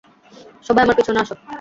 [0.63, 1.29] সবাই আমার পিছনে আস।